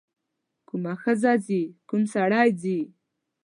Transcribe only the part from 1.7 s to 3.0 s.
کوم سړی ځي.